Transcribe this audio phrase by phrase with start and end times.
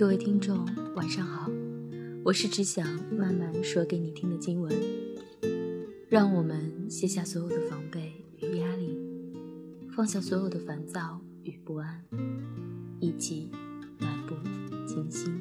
[0.00, 1.50] 各位听众，晚上好，
[2.24, 4.74] 我是只想慢慢说给你听的经文。
[6.08, 8.98] 让我们卸下所有的防备与压力，
[9.94, 12.02] 放下所有的烦躁与不安，
[12.98, 13.50] 一起
[13.98, 14.34] 漫步
[14.86, 15.38] 静心。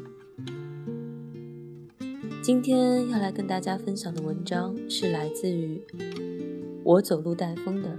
[2.42, 5.82] 今天要来跟大家分享的文章是来自于
[6.84, 7.98] 我走路带风的。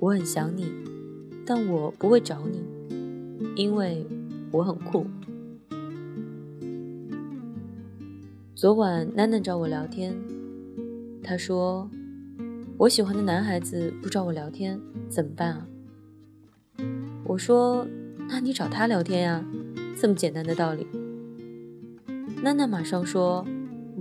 [0.00, 0.72] 我很想你，
[1.46, 2.64] 但我不会找你，
[3.54, 4.04] 因为。
[4.54, 5.04] 我很酷。
[8.54, 10.14] 昨晚囡囡找我聊天，
[11.24, 11.90] 她说
[12.76, 15.66] 我喜欢的男孩子不找我聊天，怎么办啊？
[17.24, 17.84] 我说
[18.28, 19.44] 那你找他聊天呀，
[20.00, 20.86] 这么简单的道理。
[22.40, 23.44] 囡囡马上说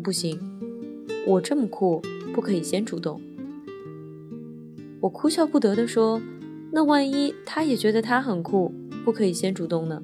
[0.03, 0.39] 不行，
[1.25, 1.99] 我这么酷，
[2.31, 3.20] 不可以先主动。
[5.02, 6.22] 我哭笑不得的说，
[6.72, 8.72] 那万一他也觉得他很酷，
[9.03, 10.03] 不可以先主动呢？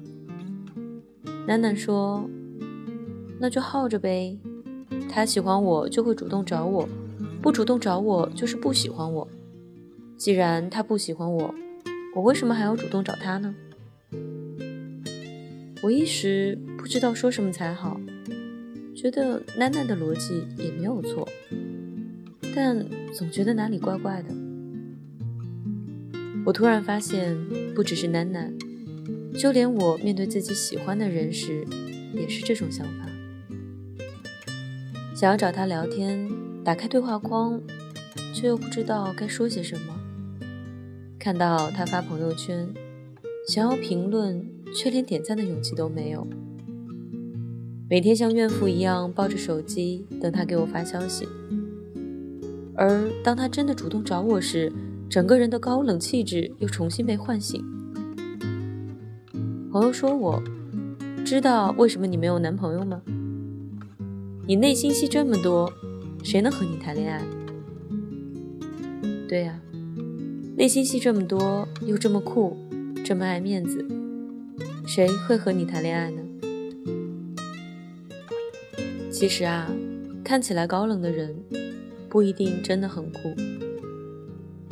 [1.50, 2.30] 楠楠说
[3.40, 4.38] ：“那就耗着呗，
[5.08, 6.88] 他喜欢我就会主动找我，
[7.42, 9.26] 不主动找我就是不喜欢我。
[10.16, 11.52] 既然他不喜欢我，
[12.14, 13.52] 我为什么还要主动找他呢？”
[15.82, 18.00] 我一时不知道说什么才好，
[18.94, 21.28] 觉得楠楠的逻辑也没有错，
[22.54, 24.28] 但总觉得哪里怪怪的。
[26.46, 27.36] 我突然发现，
[27.74, 28.54] 不只是楠楠。
[29.40, 31.66] 就连我面对自己喜欢的人时，
[32.12, 33.08] 也是这种想法。
[35.14, 36.28] 想要找他聊天，
[36.62, 37.58] 打开对话框，
[38.34, 39.98] 却又不知道该说些什么。
[41.18, 42.68] 看到他发朋友圈，
[43.48, 46.26] 想要评论，却连点赞的勇气都没有。
[47.88, 51.26] 每天像怨妇一样抱着手机等他给我发消息，
[52.74, 54.70] 而当他真的主动找我时，
[55.08, 57.64] 整个人的高冷气质又重新被唤醒。
[59.72, 60.42] 朋友说：“我
[61.24, 63.00] 知道为什么你没有男朋友吗？
[64.44, 65.72] 你内心戏这么多，
[66.24, 67.22] 谁能和你谈恋爱？
[69.28, 69.60] 对呀，
[70.56, 72.56] 内心戏这么多，又这么酷，
[73.04, 73.86] 这么爱面子，
[74.88, 76.20] 谁会和你谈恋爱呢？
[79.08, 79.70] 其实啊，
[80.24, 81.32] 看起来高冷的人，
[82.08, 83.20] 不一定真的很酷，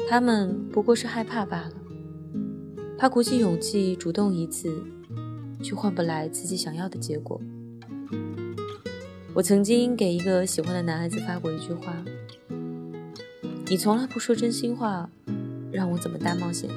[0.08, 1.72] 他们不过是害怕罢了。”
[3.00, 4.74] 他鼓起勇气主动一次，
[5.62, 7.40] 却换不来自己想要的结果。
[9.32, 12.04] 我曾经给一个喜欢的男孩子发过一句话
[13.70, 15.08] ：“你从来不说真心话，
[15.70, 16.68] 让我怎么大冒险？”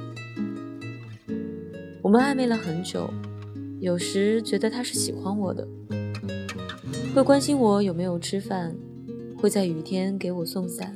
[2.04, 3.12] 我们暧昧了很久，
[3.80, 5.68] 有时觉得他是喜欢我的，
[7.16, 8.76] 会关心我有没有吃饭，
[9.36, 10.96] 会在雨天给我送伞。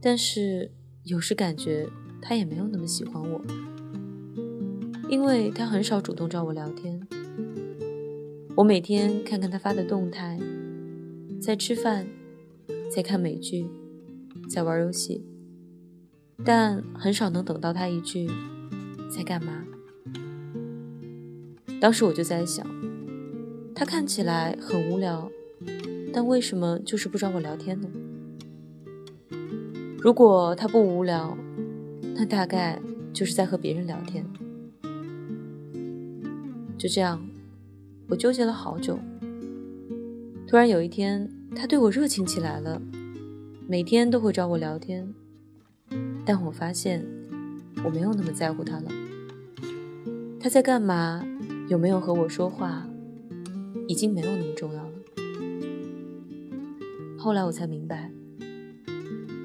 [0.00, 0.72] 但是
[1.04, 1.88] 有时感觉
[2.20, 3.40] 他也没有那么喜欢我。
[5.12, 6.98] 因为他很少主动找我聊天，
[8.56, 10.40] 我每天看看他发的动态，
[11.38, 12.06] 在吃饭，
[12.90, 13.66] 在看美剧，
[14.48, 15.22] 在玩游戏，
[16.42, 18.26] 但很少能等到他一句
[19.14, 19.62] “在干嘛”。
[21.78, 22.66] 当时我就在想，
[23.74, 25.30] 他看起来很无聊，
[26.10, 27.90] 但为什么就是不找我聊天呢？
[29.98, 31.36] 如果他不无聊，
[32.14, 32.80] 那大概
[33.12, 34.24] 就是在和别人聊天。
[36.82, 37.24] 就这样，
[38.08, 38.98] 我纠结了好久。
[40.48, 42.82] 突然有一天，他对我热情起来了，
[43.68, 45.14] 每天都会找我聊天。
[46.26, 47.06] 但我发现，
[47.84, 48.90] 我没有那么在乎他了。
[50.40, 51.24] 他在干嘛？
[51.68, 52.84] 有没有和我说话？
[53.86, 54.92] 已经没有那么重要了。
[57.16, 58.10] 后来我才明白，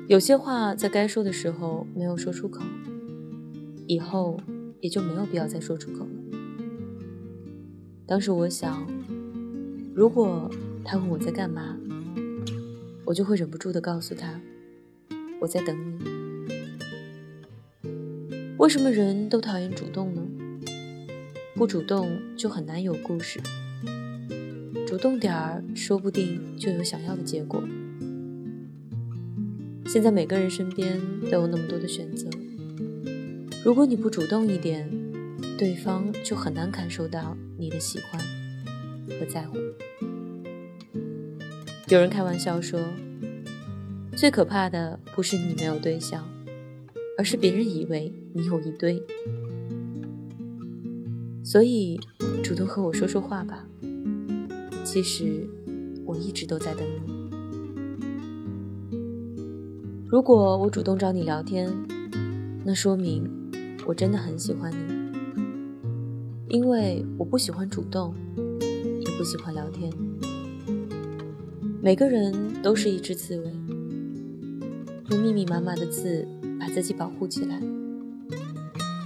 [0.07, 2.63] 有些话在该说的时候没有说出口，
[3.85, 4.39] 以后
[4.81, 6.07] 也就没有必要再说出口。
[8.07, 8.87] 当时我想，
[9.93, 10.49] 如果
[10.85, 11.77] 他问我在干嘛，
[13.03, 14.39] 我就会忍不住的告诉他，
[15.41, 16.05] 我在等你。
[18.57, 20.21] 为什么人都讨厌主动呢？
[21.53, 23.41] 不主动就很难有故事，
[24.87, 27.61] 主动点儿，说不定就有想要的结果。
[29.85, 30.97] 现在每个人身边
[31.29, 32.29] 都有那么多的选择，
[33.65, 34.96] 如果你不主动一点。
[35.57, 38.21] 对方就很难感受到你的喜欢
[39.19, 39.57] 和在乎。
[41.87, 42.79] 有人开玩笑说，
[44.15, 46.23] 最可怕的不是你没有对象，
[47.17, 49.01] 而是别人以为你有一堆。
[51.43, 51.99] 所以，
[52.43, 53.65] 主动和我说说话吧。
[54.83, 55.49] 其实，
[56.05, 57.17] 我一直都在等你。
[60.07, 61.73] 如果我主动找你聊天，
[62.63, 63.27] 那说明
[63.87, 64.86] 我真的很喜欢你。
[66.49, 69.91] 因为我不喜欢主动，也不喜欢聊天。
[71.81, 73.51] 每个人都是一只刺猬，
[75.09, 76.25] 用密密麻麻的刺
[76.57, 77.61] 把自己保护起来。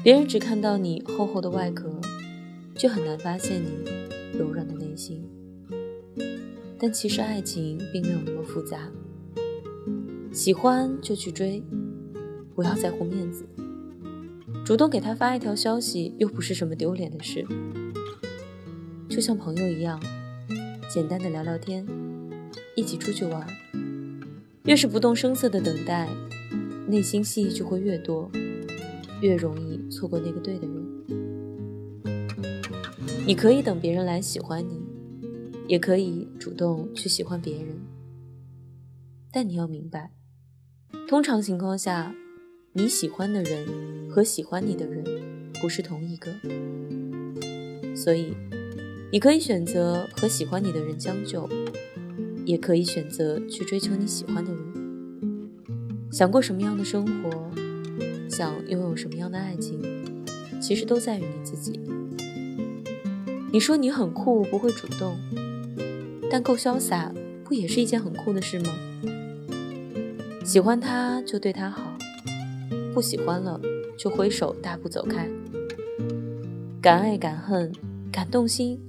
[0.03, 1.89] 别人只看到你厚厚的外壳，
[2.75, 3.69] 却很难发现你
[4.37, 5.27] 柔软的内心。
[6.77, 8.87] 但其实爱情并没有那么复杂，
[10.31, 11.63] 喜欢就去追，
[12.55, 13.43] 不要在乎面子。
[14.63, 17.45] 主动给他发一条消息，又不是什么丢脸的事，
[19.09, 19.99] 就像朋友一样，
[20.89, 21.85] 简单的聊聊天，
[22.75, 23.45] 一起出去玩。
[24.65, 26.07] 越是不动声色的等待，
[26.87, 28.31] 内心戏就会越多，
[29.21, 30.75] 越容易错过那个对的人。
[33.25, 34.79] 你可以等别人来喜欢你，
[35.67, 37.75] 也可以主动去喜欢别人，
[39.31, 40.11] 但你要明白，
[41.09, 42.15] 通常情况下。
[42.73, 43.67] 你喜欢的人
[44.09, 45.03] 和喜欢你的人
[45.61, 46.31] 不是同一个，
[47.93, 48.33] 所以
[49.11, 51.49] 你可以选择和喜欢你的人将就，
[52.45, 54.61] 也可以选择去追求你喜欢的人。
[56.13, 57.51] 想过什么样的生活，
[58.29, 59.81] 想拥有什么样的爱情，
[60.61, 61.77] 其实都在于你自己。
[63.51, 65.17] 你说你很酷，不会主动，
[66.31, 67.13] 但够潇洒，
[67.43, 68.73] 不也是一件很酷的事吗？
[70.45, 71.90] 喜欢他就对他好。
[72.93, 73.59] 不喜欢了，
[73.97, 75.29] 就挥手大步走开。
[76.81, 77.71] 敢爱敢恨，
[78.11, 78.79] 敢动心，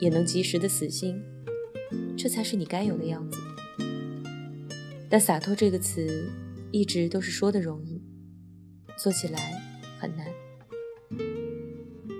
[0.00, 1.22] 也能及时的死心，
[2.16, 3.38] 这才是你该有的样子。
[5.08, 6.28] 但洒脱这个词，
[6.70, 8.02] 一直都是说的容易，
[8.96, 9.60] 做起来
[9.98, 10.26] 很难。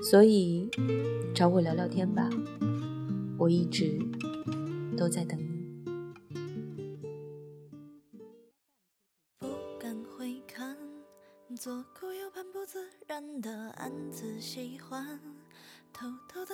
[0.02, 0.68] 所以，
[1.34, 2.30] 找我聊聊天吧，
[3.36, 3.98] 我一直
[4.96, 5.49] 都在等你。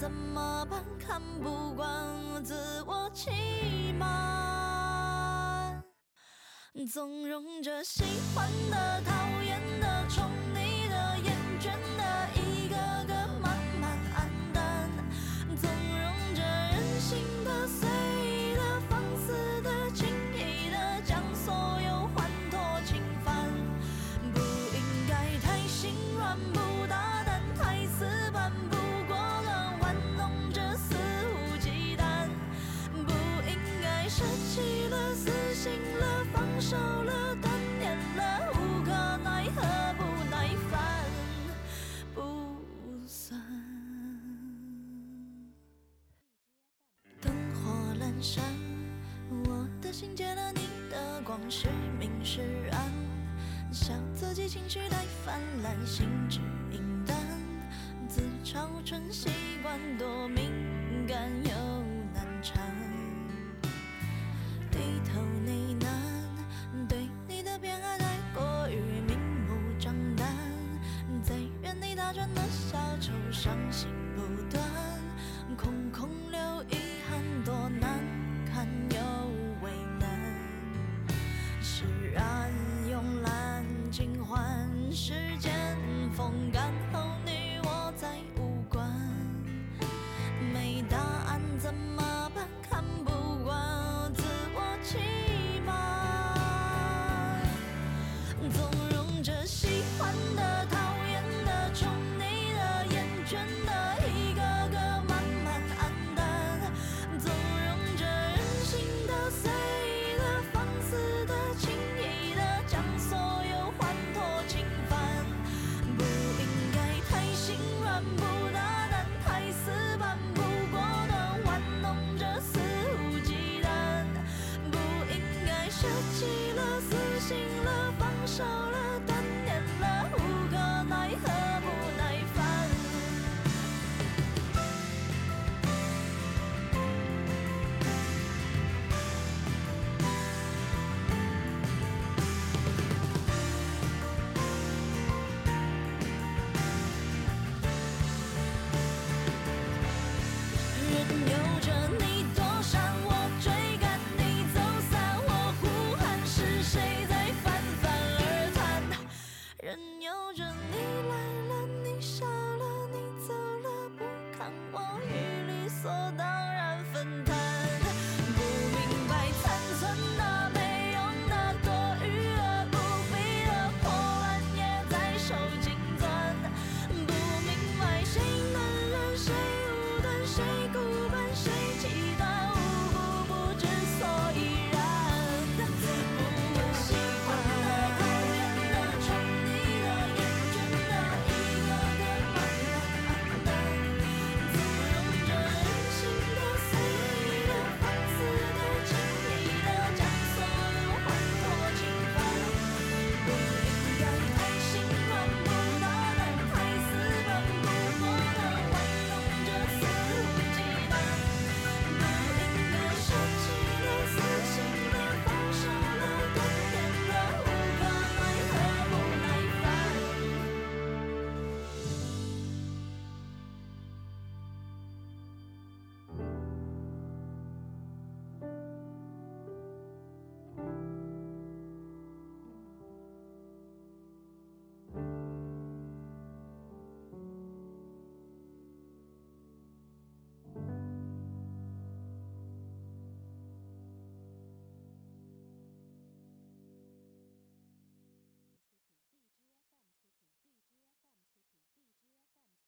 [0.00, 0.82] 怎么办？
[0.98, 2.54] 看不惯自
[2.86, 5.84] 我欺瞒，
[6.90, 8.02] 纵容着喜
[8.34, 9.39] 欢的、讨
[51.50, 51.66] 是
[51.98, 52.40] 明是
[52.70, 52.92] 暗，
[53.72, 56.38] 笑自己情绪太泛滥，心智
[56.70, 57.16] 敏感，
[58.08, 59.28] 自嘲成习
[59.60, 60.52] 惯，多敏
[61.08, 61.50] 感又
[62.14, 62.62] 难缠。
[64.70, 70.28] 低头呢喃，对你的偏爱太过于明目张胆，
[71.20, 73.88] 在原地打转的小丑，伤心